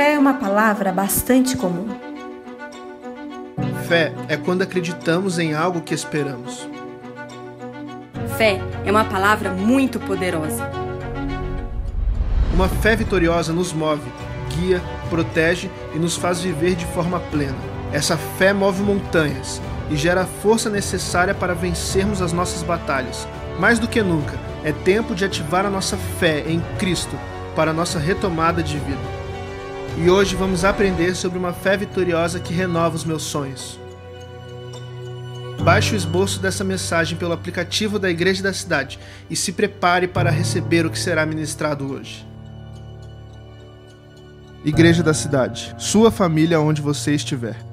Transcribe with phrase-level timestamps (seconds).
[0.00, 1.86] Fé é uma palavra bastante comum.
[3.86, 6.66] Fé é quando acreditamos em algo que esperamos.
[8.38, 10.70] Fé é uma palavra muito poderosa.
[12.54, 14.10] Uma fé vitoriosa nos move,
[14.56, 14.80] guia,
[15.10, 17.58] protege e nos faz viver de forma plena.
[17.92, 19.60] Essa fé move montanhas
[19.90, 23.28] e gera a força necessária para vencermos as nossas batalhas.
[23.58, 27.14] Mais do que nunca, é tempo de ativar a nossa fé em Cristo
[27.54, 29.19] para a nossa retomada de vida.
[29.98, 33.78] E hoje vamos aprender sobre uma fé vitoriosa que renova os meus sonhos.
[35.62, 40.30] Baixe o esboço dessa mensagem pelo aplicativo da Igreja da Cidade e se prepare para
[40.30, 42.26] receber o que será ministrado hoje.
[44.64, 47.70] Igreja da Cidade, sua família onde você estiver.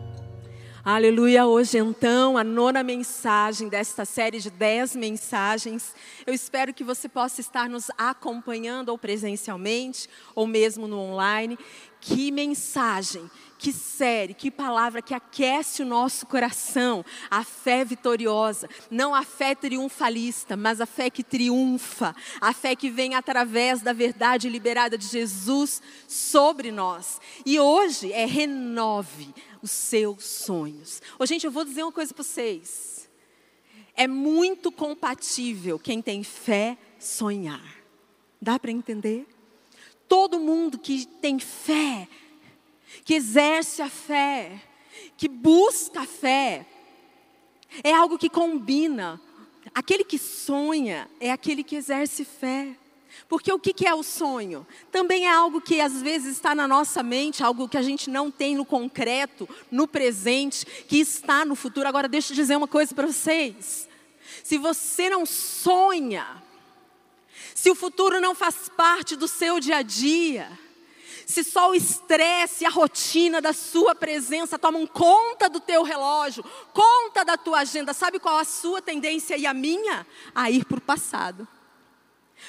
[0.89, 5.93] Aleluia, hoje então, a nona mensagem desta série de dez mensagens.
[6.25, 11.59] Eu espero que você possa estar nos acompanhando ou presencialmente, ou mesmo no online.
[11.99, 17.03] Que mensagem, que série, que palavra que aquece o nosso coração.
[17.29, 22.15] A fé vitoriosa, não a fé triunfalista, mas a fé que triunfa.
[22.39, 27.19] A fé que vem através da verdade liberada de Jesus sobre nós.
[27.45, 31.01] E hoje é renove os seus sonhos.
[31.17, 33.09] Ô, gente, eu vou dizer uma coisa para vocês.
[33.95, 37.77] É muito compatível quem tem fé sonhar.
[38.39, 39.25] Dá para entender?
[40.07, 42.07] Todo mundo que tem fé,
[43.03, 44.61] que exerce a fé,
[45.17, 46.65] que busca a fé,
[47.83, 49.19] é algo que combina.
[49.73, 52.75] Aquele que sonha é aquele que exerce fé.
[53.27, 54.65] Porque o que é o sonho?
[54.91, 58.29] Também é algo que às vezes está na nossa mente, algo que a gente não
[58.29, 61.87] tem no concreto, no presente, que está no futuro.
[61.87, 63.87] Agora, deixa eu dizer uma coisa para vocês.
[64.43, 66.41] Se você não sonha,
[67.53, 70.49] se o futuro não faz parte do seu dia a dia,
[71.25, 76.43] se só o estresse e a rotina da sua presença tomam conta do teu relógio,
[76.73, 80.07] conta da tua agenda, sabe qual a sua tendência e a minha?
[80.33, 81.47] A ir para o passado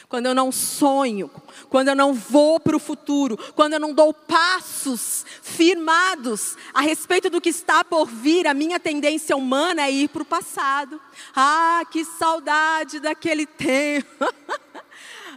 [0.08, 1.30] quando eu não sonho,
[1.68, 7.28] quando eu não vou para o futuro, quando eu não dou passos firmados a respeito
[7.28, 11.00] do que está por vir, a minha tendência humana é ir para o passado.
[11.34, 14.08] Ah, que saudade daquele tempo.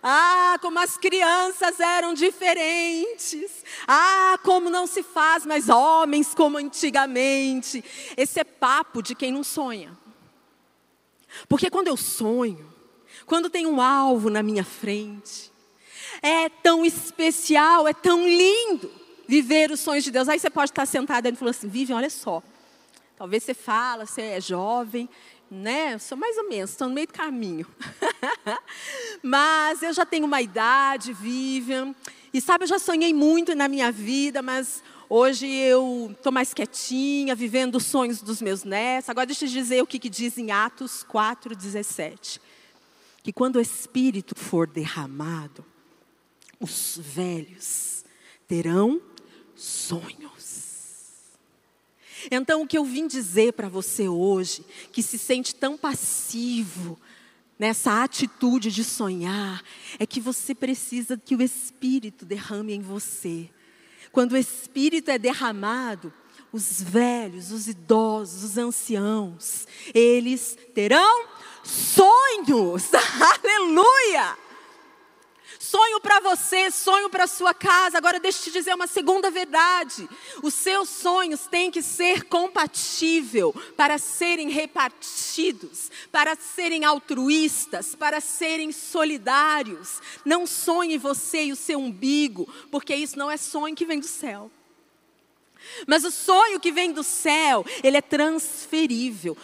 [0.03, 3.63] Ah, como as crianças eram diferentes.
[3.88, 7.84] Ah, como não se faz mais homens como antigamente.
[8.17, 9.97] Esse é papo de quem não sonha.
[11.47, 12.72] Porque quando eu sonho,
[13.25, 15.51] quando tem um alvo na minha frente.
[16.22, 18.91] É tão especial, é tão lindo
[19.28, 20.28] viver os sonhos de Deus.
[20.28, 22.44] Aí você pode estar sentado e falar assim: Vivian, olha só.
[23.18, 25.07] Talvez você fala, você é jovem,
[25.51, 25.97] né?
[25.97, 27.67] Sou mais ou menos, estou no meio do caminho.
[29.22, 31.94] mas eu já tenho uma idade, Vivian.
[32.34, 37.35] E sabe, eu já sonhei muito na minha vida, mas hoje eu estou mais quietinha,
[37.35, 39.09] vivendo os sonhos dos meus netos.
[39.09, 42.39] Agora deixa eu dizer o que, que diz em Atos 4, 17
[43.23, 45.63] que quando o Espírito for derramado,
[46.59, 48.03] os velhos
[48.47, 49.01] terão
[49.56, 50.41] sonhos.
[52.30, 57.00] Então, o que eu vim dizer para você hoje, que se sente tão passivo
[57.58, 59.64] nessa atitude de sonhar,
[60.00, 63.50] é que você precisa que o Espírito derrame em você.
[64.12, 66.12] Quando o Espírito é derramado,
[66.52, 71.28] os velhos, os idosos, os anciãos, eles terão
[71.64, 72.92] sonhos.
[72.94, 74.38] Aleluia!
[75.91, 77.97] Sonho para você, sonho para sua casa.
[77.97, 80.07] Agora deixa eu te dizer uma segunda verdade.
[80.41, 88.72] Os seus sonhos têm que ser compatível para serem repartidos, para serem altruístas, para serem
[88.72, 90.01] solidários.
[90.24, 94.07] Não sonhe você e o seu umbigo, porque isso não é sonho que vem do
[94.07, 94.50] céu.
[95.85, 99.35] Mas o sonho que vem do céu, ele é transferível.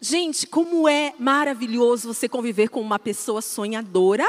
[0.00, 4.26] Gente, como é maravilhoso você conviver com uma pessoa sonhadora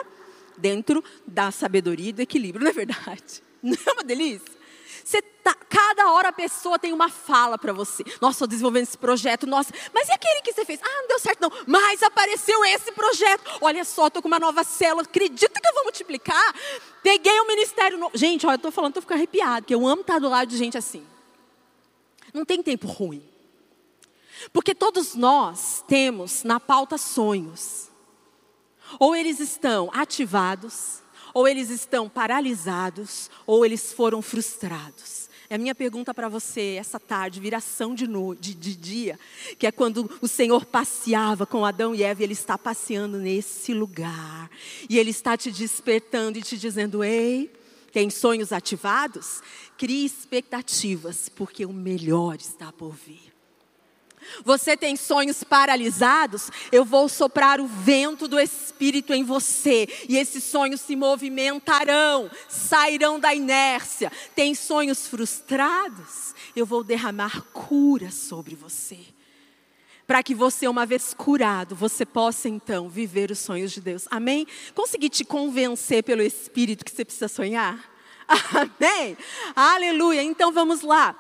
[0.58, 3.44] dentro da sabedoria e do equilíbrio, não é verdade?
[3.62, 4.64] Não é uma delícia?
[5.04, 8.04] Você tá, cada hora a pessoa tem uma fala para você.
[8.22, 9.46] Nossa, estou desenvolvendo esse projeto.
[9.46, 10.80] Nossa, mas e aquele que você fez?
[10.82, 11.52] Ah, não deu certo não.
[11.68, 13.44] Mas apareceu esse projeto.
[13.60, 15.04] Olha só, estou com uma nova célula.
[15.04, 16.56] Acredita que eu vou multiplicar?
[17.02, 18.18] Peguei um ministério novo.
[18.18, 20.58] Gente, olha, eu estou falando, estou ficando arrepiado, porque eu amo estar do lado de
[20.58, 21.06] gente assim.
[22.34, 23.22] Não tem tempo ruim.
[24.54, 27.90] Porque todos nós temos na pauta sonhos.
[29.00, 31.02] Ou eles estão ativados,
[31.34, 35.30] ou eles estão paralisados, ou eles foram frustrados.
[35.50, 39.20] É a minha pergunta para você essa tarde, viração de, no, de, de dia,
[39.60, 43.74] que é quando o Senhor passeava com Adão e Eva, e Ele está passeando nesse
[43.74, 44.50] lugar,
[44.90, 47.52] e Ele está te despertando e te dizendo: Ei,
[47.92, 49.42] Tem sonhos ativados?
[49.78, 53.33] Crie expectativas, porque o melhor está por vir.
[54.44, 56.50] Você tem sonhos paralisados?
[56.72, 63.20] Eu vou soprar o vento do Espírito em você, e esses sonhos se movimentarão, sairão
[63.20, 64.12] da inércia.
[64.36, 66.34] Tem sonhos frustrados?
[66.56, 69.00] Eu vou derramar cura sobre você.
[70.06, 74.06] Para que você, uma vez curado, você possa então viver os sonhos de Deus.
[74.12, 74.46] Amém?
[74.76, 77.90] Consegui te convencer pelo Espírito que você precisa sonhar?
[78.28, 79.18] Amém?
[79.56, 80.22] Aleluia.
[80.22, 81.16] Então vamos lá.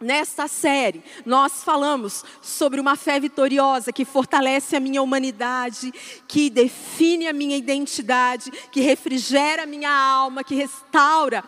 [0.00, 5.92] Nesta série, nós falamos sobre uma fé vitoriosa que fortalece a minha humanidade,
[6.26, 11.44] que define a minha identidade, que refrigera a minha alma, que restaura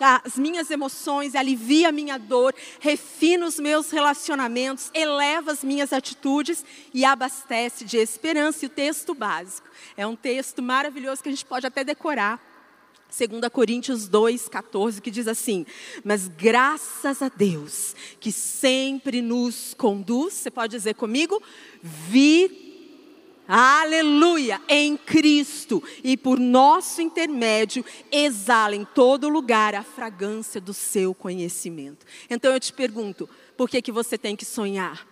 [0.00, 6.64] as minhas emoções, alivia a minha dor, refina os meus relacionamentos, eleva as minhas atitudes
[6.94, 8.64] e abastece de esperança.
[8.64, 12.45] E o texto básico é um texto maravilhoso que a gente pode até decorar
[13.10, 15.64] 2 Coríntios 2, 14, que diz assim:
[16.04, 21.42] Mas graças a Deus, que sempre nos conduz, você pode dizer comigo,
[21.82, 22.98] vi,
[23.48, 31.14] aleluia, em Cristo, e por nosso intermédio, exala em todo lugar a fragrância do seu
[31.14, 32.04] conhecimento.
[32.28, 35.06] Então eu te pergunto, por que, que você tem que sonhar?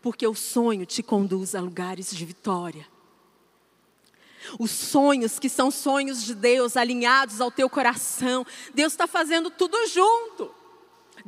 [0.00, 2.97] Porque o sonho te conduz a lugares de vitória.
[4.58, 8.46] Os sonhos que são sonhos de Deus alinhados ao teu coração.
[8.74, 10.58] Deus está fazendo tudo junto.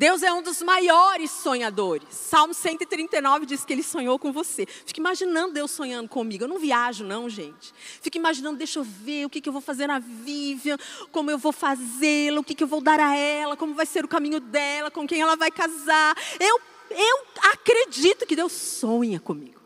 [0.00, 2.08] Deus é um dos maiores sonhadores.
[2.10, 4.64] Salmo 139 diz que ele sonhou com você.
[4.64, 6.44] Fica imaginando Deus sonhando comigo.
[6.44, 7.74] Eu não viajo, não, gente.
[8.00, 10.78] Fica imaginando, deixa eu ver o que, que eu vou fazer na Vivian,
[11.12, 14.02] como eu vou fazê-la, o que, que eu vou dar a ela, como vai ser
[14.02, 16.16] o caminho dela, com quem ela vai casar.
[16.38, 16.60] Eu,
[16.90, 19.59] eu acredito que Deus sonha comigo.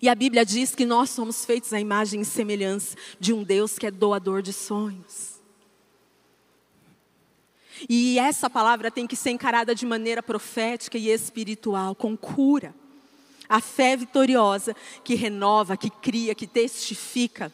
[0.00, 3.78] E a Bíblia diz que nós somos feitos à imagem e semelhança de um Deus
[3.78, 5.38] que é doador de sonhos.
[7.88, 12.74] E essa palavra tem que ser encarada de maneira profética e espiritual, com cura.
[13.48, 14.74] A fé vitoriosa
[15.04, 17.52] que renova, que cria, que testifica,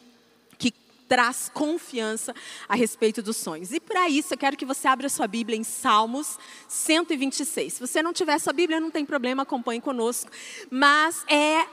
[0.57, 0.73] que
[1.07, 2.33] traz confiança
[2.67, 3.71] a respeito dos sonhos.
[3.71, 7.73] E para isso eu quero que você abra sua Bíblia em Salmos 126.
[7.73, 10.29] Se você não tiver sua Bíblia, não tem problema, acompanhe conosco.
[10.69, 11.65] Mas é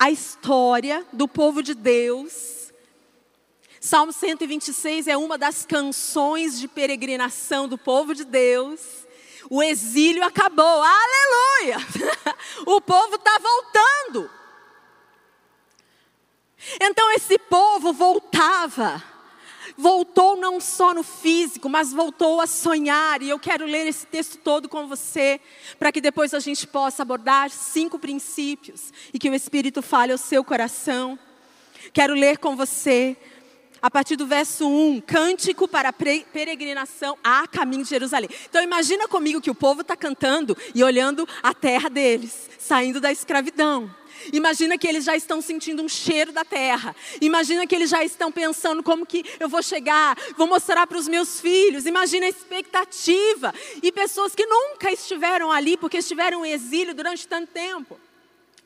[0.00, 2.72] a história do povo de Deus.
[3.78, 8.80] Salmo 126 é uma das canções de peregrinação do povo de Deus.
[9.50, 11.76] O exílio acabou, aleluia!
[12.64, 14.30] o povo está voltando.
[16.80, 19.02] Então esse povo voltava
[19.76, 23.22] voltou não só no físico, mas voltou a sonhar.
[23.22, 25.40] E eu quero ler esse texto todo com você,
[25.78, 30.18] para que depois a gente possa abordar cinco princípios e que o Espírito fale ao
[30.18, 31.18] seu coração.
[31.92, 33.16] Quero ler com você
[33.82, 38.28] a partir do verso 1, cântico para peregrinação a caminho de Jerusalém.
[38.48, 43.10] Então imagina comigo que o povo está cantando e olhando a terra deles, saindo da
[43.10, 43.99] escravidão.
[44.32, 46.94] Imagina que eles já estão sentindo um cheiro da terra.
[47.20, 51.08] Imagina que eles já estão pensando como que eu vou chegar, vou mostrar para os
[51.08, 51.86] meus filhos.
[51.86, 53.54] Imagina a expectativa.
[53.82, 57.98] E pessoas que nunca estiveram ali porque estiveram em exílio durante tanto tempo.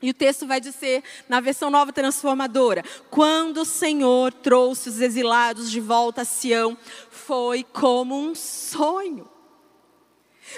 [0.01, 5.71] E o texto vai dizer, na versão nova transformadora: Quando o Senhor trouxe os exilados
[5.71, 6.77] de volta a Sião,
[7.09, 9.34] foi como um sonho.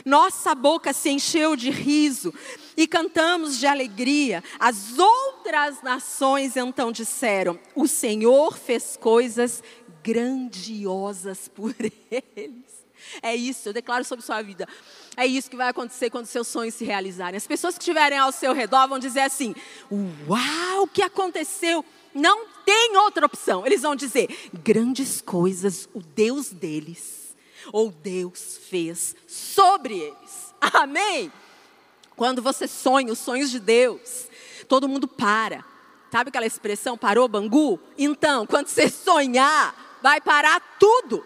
[0.06, 2.34] Nossa boca se encheu de riso
[2.76, 4.44] e cantamos de alegria.
[4.60, 9.64] As outras nações então disseram: O Senhor fez coisas
[10.04, 11.76] grandiosas por
[12.36, 12.78] eles.
[13.22, 14.68] É isso, eu declaro sobre sua vida.
[15.16, 17.38] É isso que vai acontecer quando seus sonhos se realizarem.
[17.38, 19.56] As pessoas que estiverem ao seu redor vão dizer assim:
[19.92, 21.84] Uau, o que aconteceu?
[22.14, 23.66] Não tem outra opção.
[23.66, 27.17] Eles vão dizer: Grandes coisas o Deus deles
[27.72, 30.54] ou Deus fez sobre eles.
[30.60, 31.32] Amém?
[32.16, 34.28] Quando você sonha os sonhos de Deus,
[34.68, 35.64] todo mundo para.
[36.12, 37.80] Sabe aquela expressão parou Bangu?
[37.98, 41.24] Então, quando você sonhar, vai parar tudo.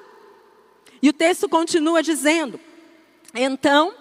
[1.01, 2.59] E o texto continua dizendo:
[3.33, 3.93] Então,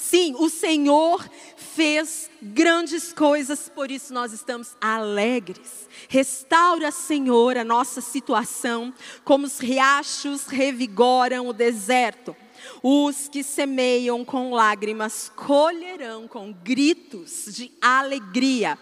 [0.00, 5.88] sim, o Senhor fez grandes coisas, por isso nós estamos alegres.
[6.08, 8.92] Restaura, Senhor, a nossa situação,
[9.24, 12.34] como os riachos revigoram o deserto.
[12.82, 18.78] Os que semeiam com lágrimas colherão com gritos de alegria.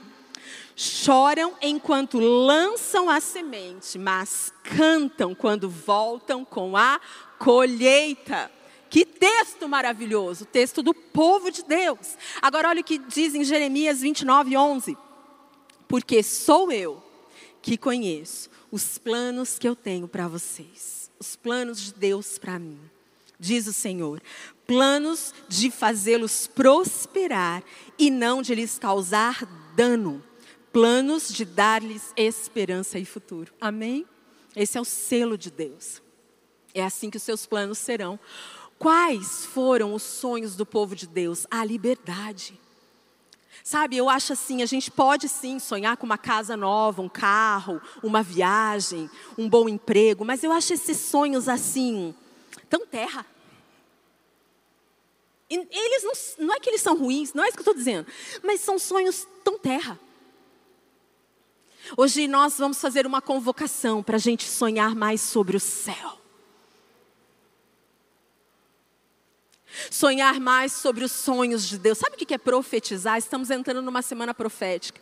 [0.75, 7.01] Choram enquanto lançam a semente, mas cantam quando voltam com a
[7.39, 8.51] colheita.
[8.91, 12.17] Que texto maravilhoso, texto do povo de Deus.
[12.41, 14.97] Agora olha o que diz em Jeremias 29, 11.
[15.87, 17.03] Porque sou eu
[17.61, 21.11] que conheço os planos que eu tenho para vocês.
[21.21, 22.79] os planos de Deus para mim,
[23.41, 24.23] diz o Senhor,
[24.67, 27.63] planos de fazê-los prosperar
[27.99, 30.23] e não de lhes causar dano,
[30.73, 33.53] planos de dar-lhes esperança e futuro.
[33.61, 34.07] Amém?
[34.55, 36.01] Esse é o selo de Deus.
[36.75, 38.19] É assim que os seus planos serão.
[38.79, 41.47] Quais foram os sonhos do povo de Deus?
[41.51, 42.59] A liberdade.
[43.65, 47.83] Sabe, eu acho assim, a gente pode sim sonhar com uma casa nova, um carro,
[48.03, 52.15] uma viagem, um bom emprego, mas eu acho esses sonhos assim,
[52.71, 53.27] tão terra.
[55.51, 58.07] Eles não, não é que eles são ruins, não é isso que eu estou dizendo,
[58.43, 59.99] mas são sonhos tão terra.
[61.97, 66.19] Hoje nós vamos fazer uma convocação para a gente sonhar mais sobre o céu.
[69.91, 71.99] Sonhar mais sobre os sonhos de Deus.
[71.99, 73.19] Sabe o que é profetizar?
[73.19, 75.01] Estamos entrando numa semana profética.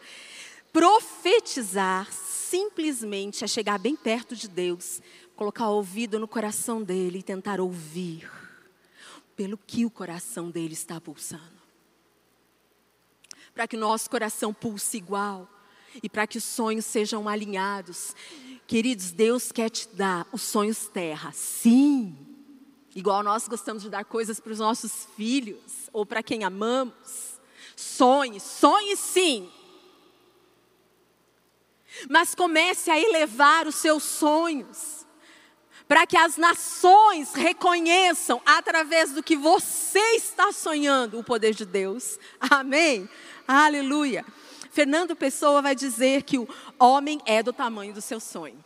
[0.73, 5.01] Profetizar simplesmente é chegar bem perto de Deus,
[5.35, 8.31] colocar o ouvido no coração dele e tentar ouvir
[9.35, 11.57] pelo que o coração dele está pulsando.
[13.55, 15.49] Para que o nosso coração pulse igual
[16.03, 18.15] e para que os sonhos sejam alinhados.
[18.67, 22.36] Queridos, Deus quer te dar os sonhos terra, sim.
[22.97, 27.39] Igual nós gostamos de dar coisas para os nossos filhos ou para quem amamos.
[27.77, 29.53] Sonhe, sonhe sim.
[32.09, 35.05] Mas comece a elevar os seus sonhos,
[35.87, 42.19] para que as nações reconheçam, através do que você está sonhando, o poder de Deus.
[42.41, 43.07] Amém?
[43.47, 44.25] Aleluia.
[44.71, 46.49] Fernando Pessoa vai dizer que o
[46.79, 48.65] homem é do tamanho do seu sonho.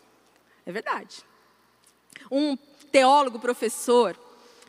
[0.65, 1.25] É verdade.
[2.31, 2.57] Um
[2.91, 4.17] teólogo professor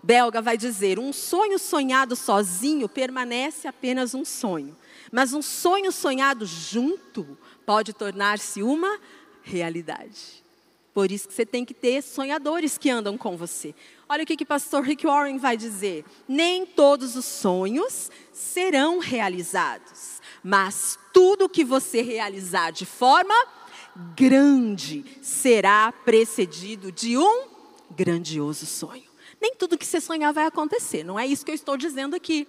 [0.03, 4.75] belga vai dizer: um sonho sonhado sozinho permanece apenas um sonho,
[5.11, 8.99] mas um sonho sonhado junto pode tornar-se uma
[9.43, 10.41] realidade.
[10.93, 13.73] Por isso que você tem que ter sonhadores que andam com você.
[14.09, 20.21] Olha o que o pastor Rick Warren vai dizer: nem todos os sonhos serão realizados,
[20.43, 23.33] mas tudo que você realizar de forma
[24.15, 27.50] grande será precedido de um
[27.91, 29.09] grandioso sonho.
[29.39, 32.47] Nem tudo que você sonhar vai acontecer, não é isso que eu estou dizendo aqui.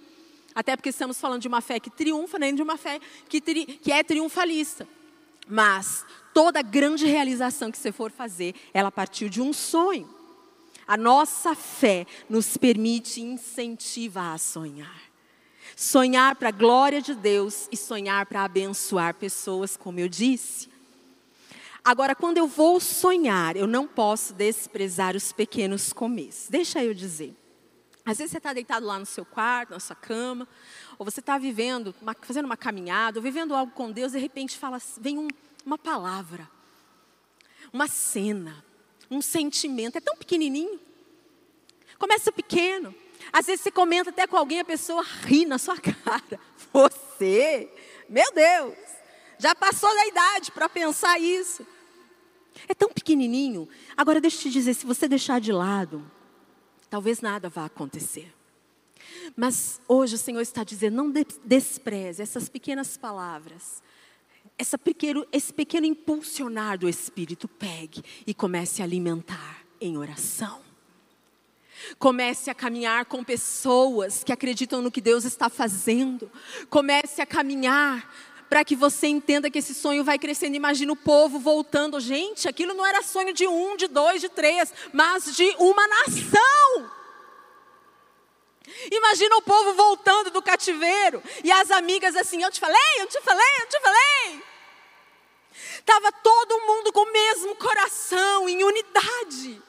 [0.55, 3.65] Até porque estamos falando de uma fé que triunfa, nem de uma fé que, tri,
[3.65, 4.87] que é triunfalista.
[5.47, 10.07] Mas toda grande realização que você for fazer, ela partiu de um sonho.
[10.85, 15.01] A nossa fé nos permite e incentiva a sonhar.
[15.75, 20.69] Sonhar para a glória de Deus e sonhar para abençoar pessoas, como eu disse.
[21.83, 26.47] Agora, quando eu vou sonhar, eu não posso desprezar os pequenos começos.
[26.49, 27.35] Deixa eu dizer.
[28.05, 30.47] Às vezes você está deitado lá no seu quarto, na sua cama,
[30.97, 34.57] ou você está vivendo, uma, fazendo uma caminhada, ou vivendo algo com Deus, de repente
[34.57, 35.27] fala, vem um,
[35.65, 36.49] uma palavra,
[37.71, 38.63] uma cena,
[39.09, 40.79] um sentimento, é tão pequenininho.
[41.97, 42.93] Começa pequeno.
[43.31, 46.39] Às vezes você comenta até com alguém, a pessoa ri na sua cara.
[46.73, 47.69] Você,
[48.09, 48.75] meu Deus,
[49.43, 51.67] já passou da idade para pensar isso.
[52.65, 53.67] É tão pequenininho.
[53.97, 56.09] Agora, deixa eu te dizer: se você deixar de lado,
[56.89, 58.33] talvez nada vá acontecer.
[59.35, 61.11] Mas hoje o Senhor está dizendo: não
[61.43, 63.83] despreze essas pequenas palavras.
[64.57, 70.61] Essa pequeno, esse pequeno impulsionar do Espírito, pegue e comece a alimentar em oração.
[71.99, 76.31] Comece a caminhar com pessoas que acreditam no que Deus está fazendo.
[76.69, 78.09] Comece a caminhar
[78.53, 80.55] para que você entenda que esse sonho vai crescendo.
[80.55, 81.99] Imagina o povo voltando.
[81.99, 86.91] Gente, aquilo não era sonho de um, de dois, de três, mas de uma nação.
[88.91, 93.19] Imagina o povo voltando do cativeiro e as amigas assim: Eu te falei, eu te
[93.21, 94.43] falei, eu te falei.
[95.79, 99.59] Estava todo mundo com o mesmo coração, em unidade.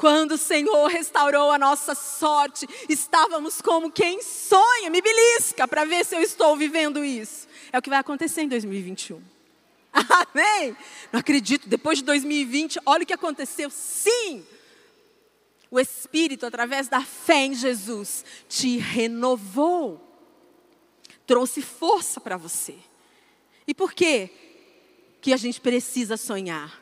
[0.00, 6.06] Quando o Senhor restaurou a nossa sorte, estávamos como quem sonha, me belisca para ver
[6.06, 7.46] se eu estou vivendo isso.
[7.70, 9.20] É o que vai acontecer em 2021.
[9.92, 10.74] Amém?
[11.12, 13.68] Não acredito, depois de 2020, olha o que aconteceu.
[13.68, 14.42] Sim!
[15.70, 20.00] O Espírito, através da fé em Jesus, te renovou,
[21.26, 22.74] trouxe força para você.
[23.66, 24.30] E por quê
[25.20, 26.80] que a gente precisa sonhar?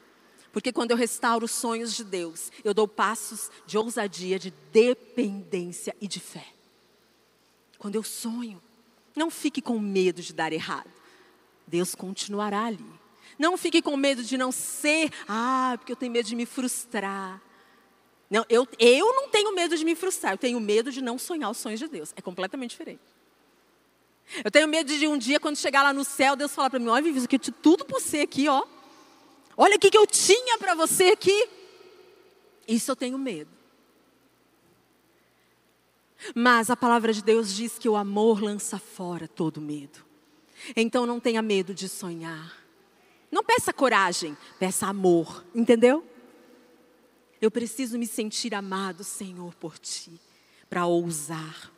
[0.52, 5.94] Porque quando eu restauro os sonhos de Deus, eu dou passos de ousadia, de dependência
[6.00, 6.46] e de fé.
[7.78, 8.60] Quando eu sonho,
[9.14, 10.90] não fique com medo de dar errado.
[11.66, 12.84] Deus continuará ali.
[13.38, 17.40] Não fique com medo de não ser, ah, porque eu tenho medo de me frustrar.
[18.30, 21.50] Não, eu, eu não tenho medo de me frustrar, eu tenho medo de não sonhar
[21.50, 22.12] os sonhos de Deus.
[22.16, 23.00] É completamente diferente.
[24.44, 26.88] Eu tenho medo de um dia, quando chegar lá no céu, Deus falar para mim:
[26.88, 28.64] olha, Vivi, isso aqui tudo por você aqui, ó.
[29.60, 31.48] Olha o que, eu tinha para você aqui.
[32.68, 33.50] Isso eu tenho medo.
[36.32, 40.06] Mas a palavra de Deus diz que o amor lança fora todo medo.
[40.76, 42.56] Então não tenha medo de sonhar.
[43.32, 46.06] Não peça coragem, peça amor, entendeu?
[47.40, 50.12] Eu preciso me sentir amado, Senhor, por ti,
[50.70, 51.72] para ousar.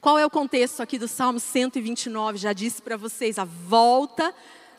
[0.00, 2.38] Qual é o contexto aqui do Salmo 129?
[2.38, 4.32] Já disse para vocês, a volta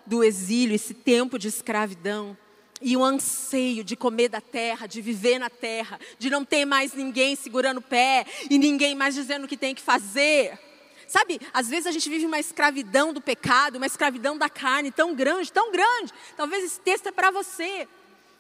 [0.06, 2.38] do exílio, esse tempo de escravidão
[2.82, 6.94] e o anseio de comer da terra, de viver na terra, de não ter mais
[6.94, 10.60] ninguém segurando o pé e ninguém mais dizendo o que tem que fazer.
[11.08, 15.16] Sabe, às vezes a gente vive uma escravidão do pecado, uma escravidão da carne tão
[15.16, 16.12] grande, tão grande.
[16.36, 17.88] Talvez esse texto é para você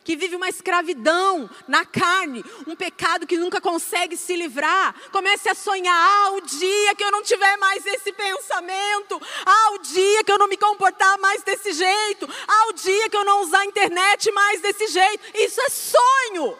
[0.03, 4.93] que vive uma escravidão na carne, um pecado que nunca consegue se livrar.
[5.12, 9.79] Comece a sonhar: ah, o dia que eu não tiver mais esse pensamento, ah, o
[9.79, 13.41] dia que eu não me comportar mais desse jeito, ah, o dia que eu não
[13.41, 15.24] usar a internet mais desse jeito.
[15.33, 16.57] Isso é sonho.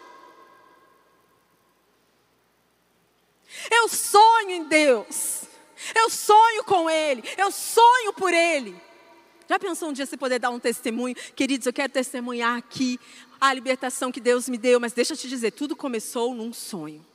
[3.72, 5.44] Eu sonho em Deus.
[5.96, 7.24] Eu sonho com Ele.
[7.38, 8.82] Eu sonho por Ele.
[9.50, 11.16] Já pensou um dia você poder dar um testemunho?
[11.36, 13.00] Queridos, eu quero testemunhar aqui
[13.50, 17.06] a libertação que Deus me deu, mas deixa eu te dizer, tudo começou num sonho.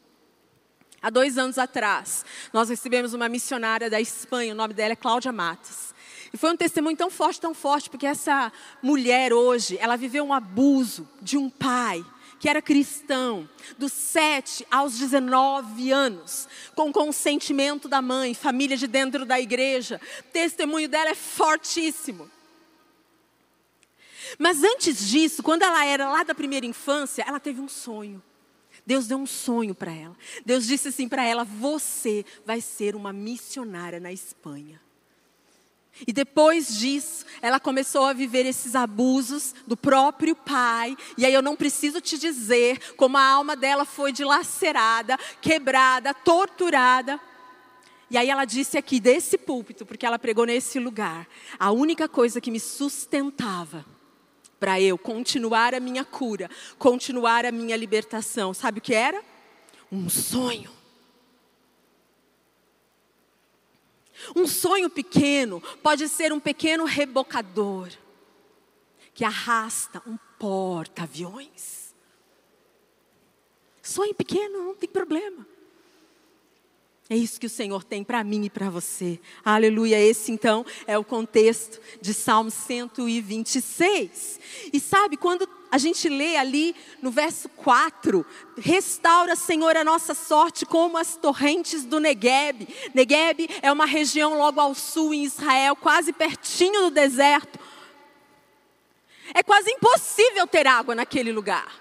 [1.00, 5.32] Há dois anos atrás, nós recebemos uma missionária da Espanha, o nome dela é Cláudia
[5.32, 5.94] Matos.
[6.30, 10.34] E foi um testemunho tão forte, tão forte, porque essa mulher hoje, ela viveu um
[10.34, 12.04] abuso de um pai
[12.38, 19.24] que era cristão, dos 7 aos 19 anos, com consentimento da mãe, família de dentro
[19.24, 19.98] da igreja.
[20.20, 22.30] O testemunho dela é fortíssimo.
[24.38, 28.22] Mas antes disso, quando ela era lá da primeira infância, ela teve um sonho.
[28.84, 30.16] Deus deu um sonho para ela.
[30.44, 34.80] Deus disse assim para ela: Você vai ser uma missionária na Espanha.
[36.06, 40.96] E depois disso, ela começou a viver esses abusos do próprio pai.
[41.16, 47.20] E aí eu não preciso te dizer como a alma dela foi dilacerada, quebrada, torturada.
[48.10, 51.26] E aí ela disse aqui desse púlpito, porque ela pregou nesse lugar,
[51.58, 53.84] a única coisa que me sustentava
[54.58, 59.22] para eu continuar a minha cura, continuar a minha libertação, sabe o que era?
[59.90, 60.70] Um sonho.
[64.34, 67.88] Um sonho pequeno pode ser um pequeno rebocador
[69.14, 71.94] que arrasta um porta-aviões.
[73.82, 75.46] Sonho pequeno, não tem problema.
[77.10, 79.18] É isso que o Senhor tem para mim e para você.
[79.42, 79.98] Aleluia.
[79.98, 84.38] Esse então é o contexto de Salmo 126.
[84.70, 88.26] E sabe, quando a gente lê ali no verso 4,
[88.58, 92.68] restaura, Senhor, a nossa sorte como as torrentes do Negueb.
[92.92, 97.58] Negueb é uma região logo ao sul em Israel, quase pertinho do deserto.
[99.32, 101.80] É quase impossível ter água naquele lugar.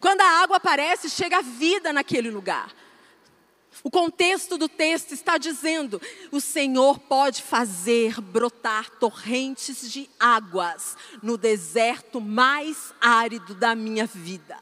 [0.00, 2.83] Quando a água aparece, chega a vida naquele lugar.
[3.84, 6.00] O contexto do texto está dizendo:
[6.32, 14.58] o Senhor pode fazer brotar torrentes de águas no deserto mais árido da minha vida.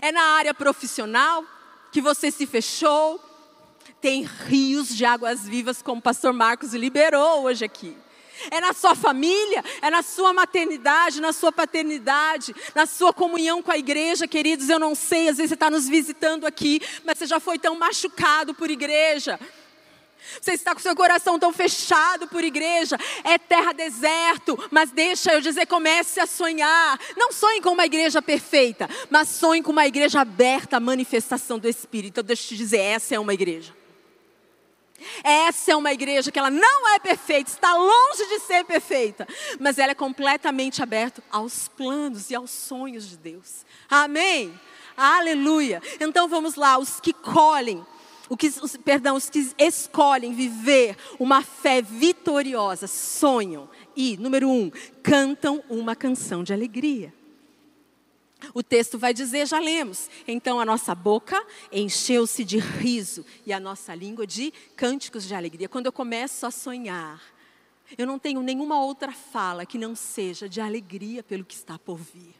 [0.00, 1.44] É na área profissional
[1.92, 3.20] que você se fechou,
[4.00, 7.96] tem rios de águas vivas, como o pastor Marcos liberou hoje aqui
[8.50, 13.70] é na sua família, é na sua maternidade, na sua paternidade, na sua comunhão com
[13.70, 14.68] a igreja, queridos.
[14.68, 17.74] Eu não sei, às vezes você está nos visitando aqui, mas você já foi tão
[17.78, 19.38] machucado por igreja.
[20.40, 25.40] Você está com seu coração tão fechado por igreja, é terra deserto, mas deixa eu
[25.40, 26.98] dizer, comece a sonhar.
[27.16, 31.68] Não sonhe com uma igreja perfeita, mas sonhe com uma igreja aberta à manifestação do
[31.68, 32.12] Espírito.
[32.12, 33.81] Então, deixa eu te dizer, essa é uma igreja.
[35.22, 39.26] Essa é uma igreja que ela não é perfeita, está longe de ser perfeita,
[39.58, 43.64] mas ela é completamente aberta aos planos e aos sonhos de Deus.
[43.88, 44.58] Amém?
[44.96, 45.82] Aleluia.
[46.00, 47.84] Então vamos lá, os que colhem,
[48.36, 54.70] que, os, perdão, os que escolhem viver uma fé vitoriosa, sonham e, número um,
[55.02, 57.12] cantam uma canção de alegria.
[58.54, 60.08] O texto vai dizer, já lemos.
[60.26, 65.68] Então a nossa boca encheu-se de riso e a nossa língua de cânticos de alegria.
[65.68, 67.22] Quando eu começo a sonhar,
[67.96, 71.98] eu não tenho nenhuma outra fala que não seja de alegria pelo que está por
[71.98, 72.34] vir.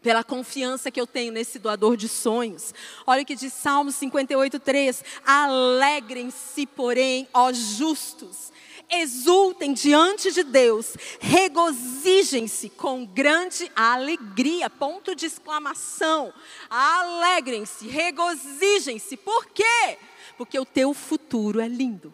[0.00, 2.74] Pela confiança que eu tenho nesse doador de sonhos.
[3.06, 5.02] Olha o que diz Salmo 58, 3.
[5.24, 8.52] Alegrem-se, porém, ó justos
[8.90, 14.68] exultem diante de Deus, regozijem-se com grande alegria.
[14.70, 16.32] Ponto de exclamação.
[16.68, 19.16] Alegrem-se, regozijem-se.
[19.16, 19.98] Por quê?
[20.36, 22.12] Porque o teu futuro é lindo.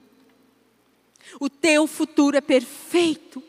[1.39, 3.43] O teu futuro é perfeito.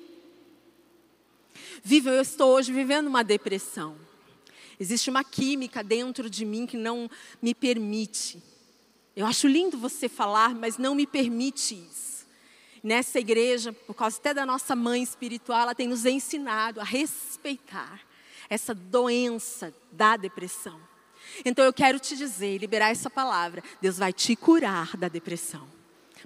[1.83, 3.95] Vivo, eu estou hoje vivendo uma depressão.
[4.79, 7.09] Existe uma química dentro de mim que não
[7.41, 8.41] me permite.
[9.15, 12.10] Eu acho lindo você falar, mas não me permite isso.
[12.83, 17.99] Nessa igreja, por causa até da nossa mãe espiritual, ela tem nos ensinado a respeitar
[18.49, 20.79] essa doença da depressão.
[21.45, 23.63] Então eu quero te dizer, liberar essa palavra.
[23.79, 25.67] Deus vai te curar da depressão.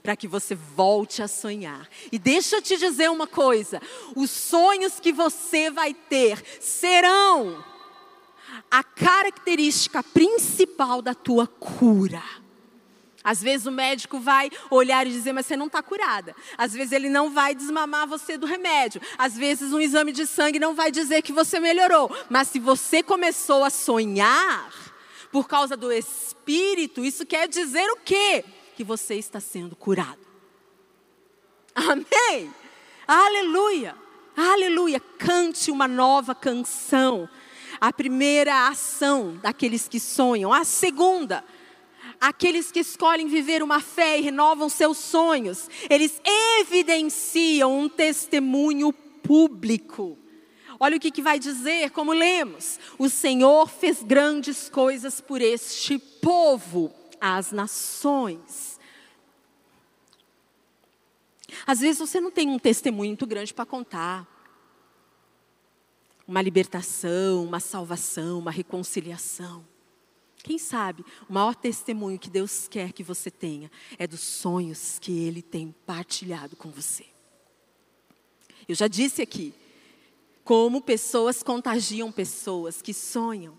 [0.02, 1.90] Para que você volte a sonhar.
[2.12, 3.82] E deixa eu te dizer uma coisa:
[4.16, 7.64] os sonhos que você vai ter serão
[8.70, 12.24] a característica principal da tua cura.
[13.26, 16.36] Às vezes o médico vai olhar e dizer, mas você não está curada.
[16.56, 19.02] Às vezes ele não vai desmamar você do remédio.
[19.18, 22.16] Às vezes um exame de sangue não vai dizer que você melhorou.
[22.30, 24.72] Mas se você começou a sonhar
[25.32, 28.46] por causa do Espírito, isso quer dizer o quê?
[28.76, 30.20] Que você está sendo curado.
[31.74, 32.54] Amém?
[33.08, 33.96] Aleluia!
[34.38, 35.00] Aleluia!
[35.18, 37.28] Cante uma nova canção.
[37.82, 40.54] A primeira ação daqueles que sonham.
[40.54, 41.44] A segunda
[42.20, 46.22] aqueles que escolhem viver uma fé e renovam seus sonhos, eles
[46.60, 50.18] evidenciam um testemunho público.
[50.80, 55.98] Olha o que, que vai dizer, como lemos: O Senhor fez grandes coisas por este
[55.98, 58.80] povo, as nações.
[61.66, 64.28] Às vezes você não tem um testemunho muito grande para contar.
[66.28, 69.66] Uma libertação, uma salvação, uma reconciliação.
[70.46, 75.26] Quem sabe o maior testemunho que Deus quer que você tenha é dos sonhos que
[75.26, 77.04] Ele tem partilhado com você.
[78.70, 79.56] Eu já disse aqui
[80.44, 83.58] como pessoas contagiam pessoas que sonham.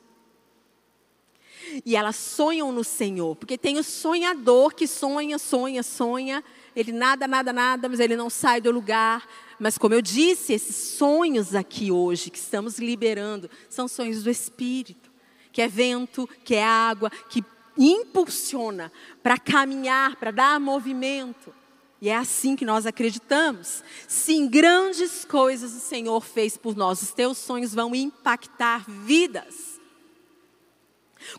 [1.84, 6.44] E elas sonham no Senhor, porque tem o sonhador que sonha, sonha, sonha,
[6.76, 9.28] ele nada, nada, nada, mas ele não sai do lugar.
[9.58, 15.15] Mas como eu disse, esses sonhos aqui hoje que estamos liberando são sonhos do Espírito
[15.56, 17.42] que é vento, que é água, que
[17.78, 18.92] impulsiona
[19.22, 21.50] para caminhar, para dar movimento.
[21.98, 23.82] E é assim que nós acreditamos.
[24.06, 27.00] Sim, grandes coisas o Senhor fez por nós.
[27.00, 29.80] Os teus sonhos vão impactar vidas.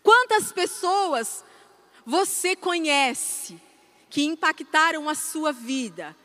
[0.02, 1.46] Quantas pessoas
[2.04, 3.62] você conhece
[4.10, 6.18] que impactaram a sua vida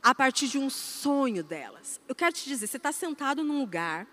[0.00, 2.00] a partir de um sonho delas?
[2.06, 4.06] Eu quero te dizer, você está sentado num lugar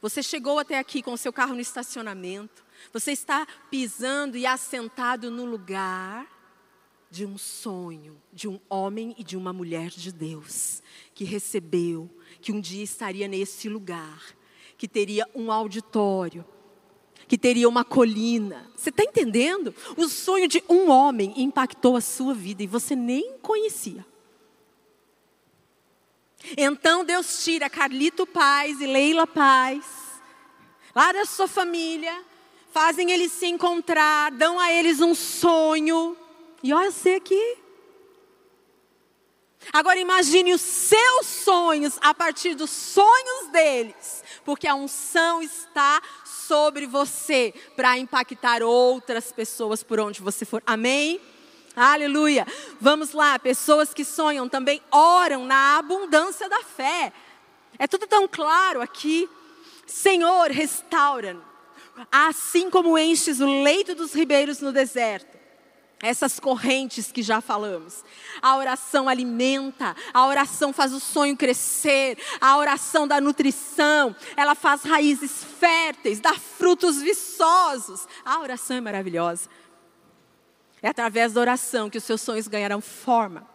[0.00, 2.64] você chegou até aqui com o seu carro no estacionamento.
[2.92, 6.26] Você está pisando e assentado no lugar
[7.10, 10.82] de um sonho de um homem e de uma mulher de Deus
[11.14, 14.22] que recebeu que um dia estaria nesse lugar,
[14.76, 16.44] que teria um auditório,
[17.26, 18.70] que teria uma colina.
[18.76, 19.74] Você está entendendo?
[19.96, 24.04] O sonho de um homem impactou a sua vida e você nem conhecia.
[26.56, 29.84] Então Deus tira Carlito Paz e Leila Paz,
[30.94, 32.24] lá da sua família,
[32.72, 36.16] fazem eles se encontrar, dão a eles um sonho.
[36.62, 37.58] E olha você aqui.
[39.72, 46.86] Agora imagine os seus sonhos a partir dos sonhos deles, porque a unção está sobre
[46.86, 50.62] você para impactar outras pessoas por onde você for.
[50.64, 51.20] Amém?
[51.76, 52.46] Aleluia.
[52.80, 57.12] Vamos lá, pessoas que sonham também oram na abundância da fé.
[57.78, 59.28] É tudo tão claro aqui.
[59.86, 61.36] Senhor, restaura.
[62.10, 65.36] Assim como enches o leito dos ribeiros no deserto.
[66.02, 68.02] Essas correntes que já falamos.
[68.40, 74.82] A oração alimenta, a oração faz o sonho crescer, a oração da nutrição, ela faz
[74.82, 78.06] raízes férteis, dá frutos viçosos.
[78.24, 79.48] A oração é maravilhosa.
[80.82, 83.48] É através da oração que os seus sonhos ganharão forma.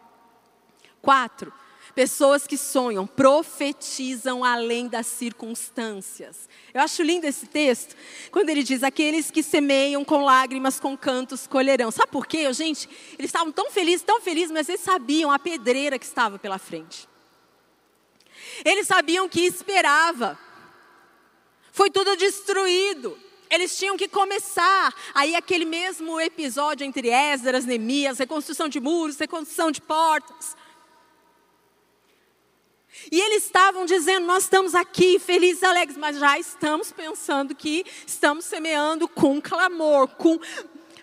[1.01, 1.53] Quatro,
[1.93, 6.49] pessoas que sonham, profetizam além das circunstâncias.
[6.73, 7.95] Eu acho lindo esse texto,
[8.31, 11.91] quando ele diz: Aqueles que semeiam com lágrimas, com cantos, colherão.
[11.91, 12.89] Sabe por quê, gente?
[13.17, 17.07] Eles estavam tão felizes, tão felizes, mas eles sabiam a pedreira que estava pela frente.
[18.65, 20.37] Eles sabiam que esperava.
[21.71, 23.17] Foi tudo destruído
[23.51, 24.93] eles tinham que começar.
[25.13, 30.55] Aí aquele mesmo episódio entre Esdras, Neemias, reconstrução de muros, reconstrução de portas.
[33.11, 38.45] E eles estavam dizendo: Nós estamos aqui felizes, alegres, mas já estamos pensando que estamos
[38.45, 40.39] semeando com clamor, com.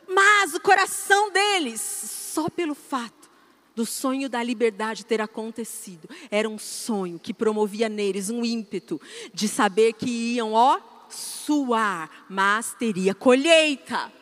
[0.07, 3.29] Mas o coração deles, só pelo fato
[3.77, 9.01] do sonho da liberdade ter acontecido, era um sonho que promovia neles um ímpeto
[9.33, 14.13] de saber que iam, ó, suar, mas teria colheita.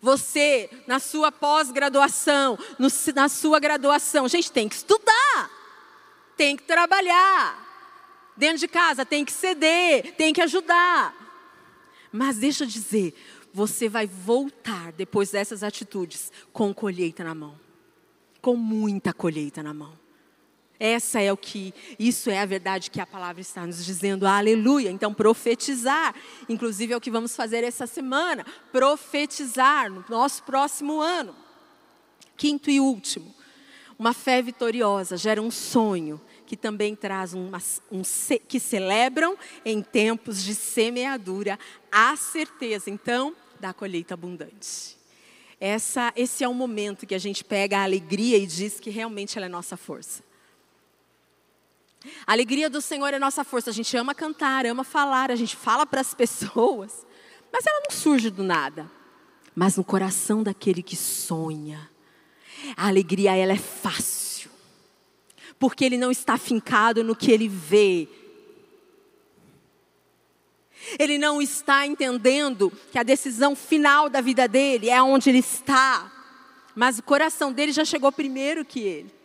[0.00, 2.58] Você, na sua pós-graduação,
[3.14, 5.50] na sua graduação, gente, tem que estudar,
[6.36, 7.68] tem que trabalhar.
[8.36, 11.14] Dentro de casa tem que ceder, tem que ajudar.
[12.12, 13.14] Mas deixa eu dizer,
[13.52, 17.58] você vai voltar depois dessas atitudes com colheita na mão.
[18.40, 19.98] Com muita colheita na mão.
[20.80, 24.26] Essa é o que, isso é a verdade que a palavra está nos dizendo.
[24.26, 24.90] Aleluia.
[24.90, 26.14] Então, profetizar,
[26.48, 31.36] inclusive é o que vamos fazer essa semana, profetizar no nosso próximo ano.
[32.34, 33.34] Quinto e último,
[33.98, 37.50] uma fé vitoriosa gera um sonho que também traz um,
[38.48, 41.58] que celebram em tempos de semeadura
[41.92, 44.96] a certeza, então, da colheita abundante.
[45.60, 49.36] Essa, esse é o momento que a gente pega a alegria e diz que realmente
[49.36, 50.29] ela é nossa força.
[52.26, 53.70] A alegria do Senhor é nossa força.
[53.70, 57.06] A gente ama cantar, ama falar, a gente fala para as pessoas,
[57.52, 58.90] mas ela não surge do nada.
[59.54, 61.90] Mas no coração daquele que sonha,
[62.76, 64.50] a alegria ela é fácil.
[65.58, 68.08] Porque ele não está fincado no que ele vê.
[70.98, 76.10] Ele não está entendendo que a decisão final da vida dele é onde ele está.
[76.74, 79.19] Mas o coração dele já chegou primeiro que ele.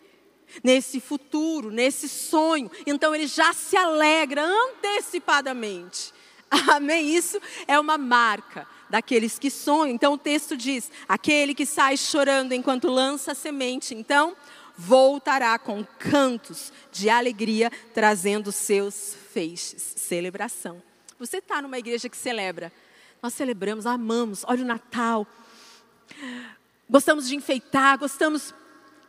[0.62, 2.70] Nesse futuro, nesse sonho.
[2.86, 6.12] Então ele já se alegra antecipadamente.
[6.68, 7.14] Amém?
[7.14, 9.94] Isso é uma marca daqueles que sonham.
[9.94, 14.36] Então o texto diz: aquele que sai chorando enquanto lança a semente, então
[14.76, 19.94] voltará com cantos de alegria, trazendo seus feixes.
[19.96, 20.82] Celebração.
[21.18, 22.72] Você está numa igreja que celebra.
[23.22, 24.44] Nós celebramos, amamos.
[24.46, 25.26] Olha o Natal.
[26.88, 28.54] Gostamos de enfeitar, gostamos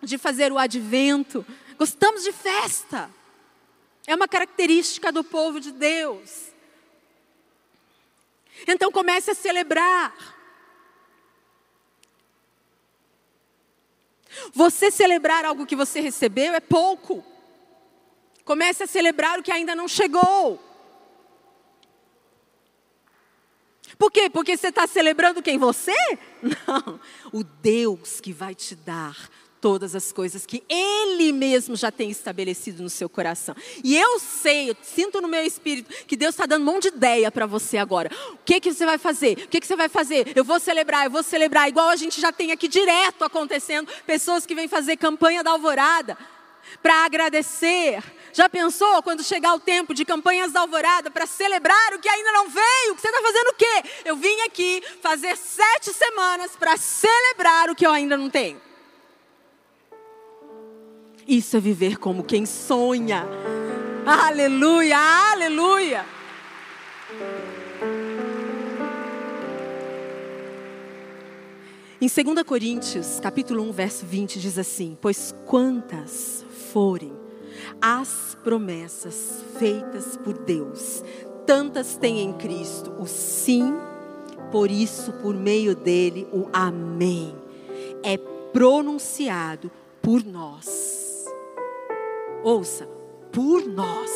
[0.02, 1.46] de fazer o advento,
[1.78, 3.10] gostamos de festa.
[4.06, 6.48] É uma característica do povo de Deus.
[8.68, 10.38] Então comece a celebrar.
[14.54, 17.24] Você celebrar algo que você recebeu é pouco.
[18.46, 20.64] Comece a celebrar o que ainda não chegou.
[23.98, 24.30] Por quê?
[24.30, 25.96] Porque você está celebrando quem você?
[26.42, 27.00] Não.
[27.32, 29.30] O Deus que vai te dar
[29.60, 33.56] todas as coisas que Ele mesmo já tem estabelecido no seu coração.
[33.84, 36.98] E eu sei, eu sinto no meu espírito que Deus está dando um monte de
[36.98, 38.12] ideia para você agora.
[38.34, 39.34] O que que você vai fazer?
[39.46, 40.32] O que que você vai fazer?
[40.36, 41.68] Eu vou celebrar, eu vou celebrar.
[41.68, 46.18] Igual a gente já tem aqui direto acontecendo, pessoas que vêm fazer campanha da alvorada
[46.82, 48.04] para agradecer.
[48.34, 52.32] Já pensou quando chegar o tempo de campanhas da alvorada para celebrar o que ainda
[52.32, 52.96] não veio?
[52.96, 53.90] Você está fazendo o quê?
[54.06, 58.67] Eu vim aqui fazer sete semanas para celebrar o que eu ainda não tenho.
[61.28, 63.28] Isso é viver como quem sonha.
[64.06, 66.06] Aleluia, aleluia.
[72.00, 77.12] Em 2 Coríntios, capítulo 1, verso 20, diz assim: Pois quantas forem
[77.82, 81.04] as promessas feitas por Deus,
[81.46, 83.74] tantas tem em Cristo o sim,
[84.50, 87.36] por isso, por meio dele, o amém.
[88.02, 88.16] É
[88.54, 89.70] pronunciado
[90.02, 90.97] por nós
[92.48, 92.88] ouça,
[93.32, 94.10] por nós,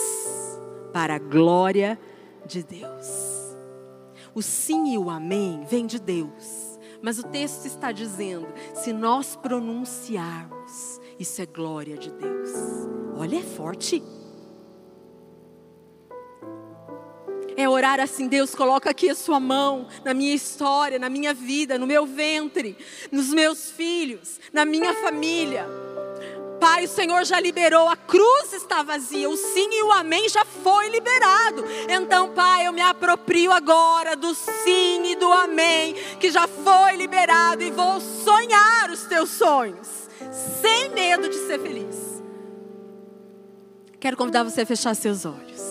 [0.94, 2.00] para a glória
[2.46, 3.08] de Deus.
[4.34, 9.36] O sim e o amém vem de Deus, mas o texto está dizendo: se nós
[9.36, 12.50] pronunciarmos, isso é glória de Deus.
[13.18, 14.02] Olha, é forte.
[17.58, 21.78] É orar assim, Deus, coloca aqui a sua mão na minha história, na minha vida,
[21.78, 22.78] no meu ventre,
[23.12, 25.68] nos meus filhos, na minha família.
[26.62, 30.46] Pai, o Senhor já liberou, a cruz está vazia, o sim e o amém já
[30.46, 31.66] foi liberado.
[31.90, 37.64] Então, Pai, eu me aproprio agora do sim e do amém que já foi liberado
[37.64, 39.88] e vou sonhar os teus sonhos,
[40.62, 42.22] sem medo de ser feliz.
[44.00, 45.62] Quero convidar você a fechar seus olhos.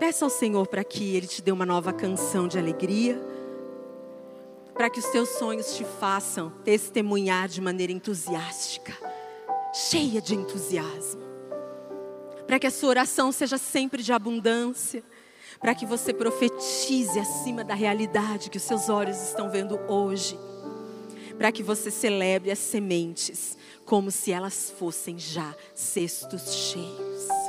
[0.00, 3.33] Peça ao Senhor para que Ele te dê uma nova canção de alegria
[4.74, 8.92] para que os teus sonhos te façam testemunhar de maneira entusiástica,
[9.72, 11.22] cheia de entusiasmo.
[12.46, 15.02] Para que a sua oração seja sempre de abundância,
[15.60, 20.38] para que você profetize acima da realidade que os seus olhos estão vendo hoje,
[21.38, 27.43] para que você celebre as sementes como se elas fossem já cestos cheios.